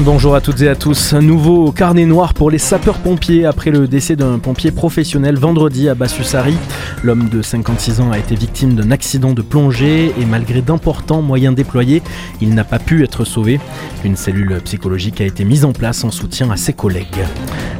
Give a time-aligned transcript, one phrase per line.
[0.00, 1.14] Bonjour à toutes et à tous.
[1.14, 5.94] Un nouveau carnet noir pour les sapeurs-pompiers après le décès d'un pompier professionnel vendredi à
[5.94, 6.54] Bassussari.
[7.02, 11.54] L'homme de 56 ans a été victime d'un accident de plongée et malgré d'importants moyens
[11.54, 12.02] déployés,
[12.42, 13.58] il n'a pas pu être sauvé.
[14.04, 17.24] Une cellule psychologique a été mise en place en soutien à ses collègues.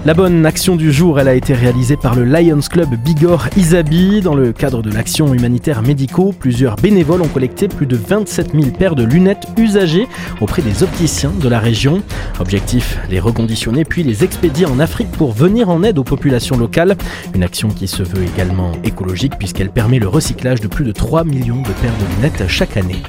[0.06, 4.20] La bonne action du jour, elle a été réalisée par le Lions Club Bigorre Isabi.
[4.20, 8.70] Dans le cadre de l'action humanitaire médicaux, plusieurs bénévoles ont collecté plus de 27 000
[8.78, 10.06] paires de lunettes usagées
[10.40, 12.02] auprès des opticiens de la région.
[12.38, 16.96] Objectif, les reconditionner puis les expédier en Afrique pour venir en aide aux populations locales.
[17.34, 21.24] Une action qui se veut également écologique puisqu'elle permet le recyclage de plus de 3
[21.24, 23.02] millions de paires de lunettes chaque année.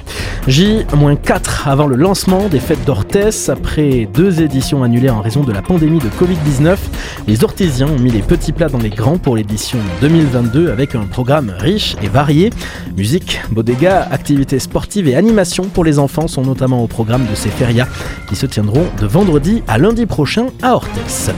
[0.48, 3.50] J-4 avant le lancement des fêtes d'Orthès.
[3.50, 6.78] Après deux éditions annulées en raison de la pandémie de Covid-19,
[7.28, 11.04] les Orthésiens ont mis les petits plats dans les grands pour l'édition 2022 avec un
[11.04, 12.52] programme riche et varié.
[12.96, 17.50] Musique, bodega, activités sportives et animations pour les enfants sont notamment au programme de ces
[17.50, 17.88] férias
[18.30, 21.30] qui se tiendront de vendredi à lundi prochain à Orthès.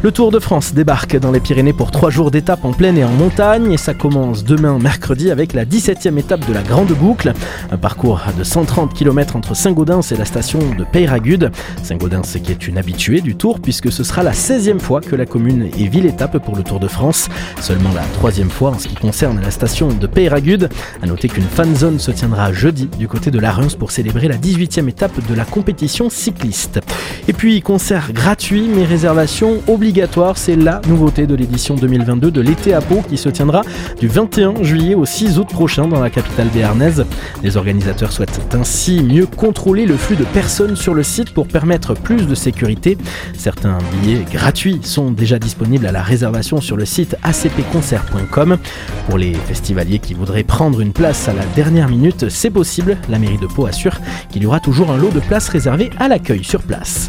[0.00, 3.04] Le Tour de France débarque dans les Pyrénées pour trois jours d'étape en plaine et
[3.04, 7.32] en montagne et ça commence demain mercredi avec la 17e étape de la Grande Boucle,
[7.72, 11.52] un parcours de 130 km entre Saint-Gaudens et la station de Peyragudes.
[11.84, 15.26] Saint-Gaudens qui est une habituée du Tour puisque ce sera la 16e fois que la
[15.26, 17.28] commune est ville-étape pour le Tour de France,
[17.60, 20.70] seulement la troisième fois en ce qui concerne la station de Peyragudes.
[21.00, 24.26] A noter qu'une fan zone se tiendra jeudi du côté de la Reims pour célébrer
[24.26, 26.80] la 18e étape de la compétition cycliste.
[27.28, 32.74] Et puis concert gratuit mais réservation obligatoire, c'est la nouveauté de l'édition 2022 de l'été
[32.74, 33.62] à Pau qui se tiendra
[34.00, 37.04] du 21 juillet au 6 août prochain dans la capitale béarnaise.
[37.44, 41.94] Les organisateurs souhaitent ainsi mieux contrôler le flux de personnes sur le site pour permettre
[41.94, 42.98] plus de sécurité.
[43.36, 48.58] Certains billets gratuits sont déjà disponibles à la réservation sur le site acpconcert.com.
[49.08, 52.96] Pour les festivaliers qui voudraient prendre une place à la dernière minute, c'est possible.
[53.08, 53.98] La mairie de Pau assure
[54.30, 57.08] qu'il y aura toujours un lot de places réservées à l'accueil sur place.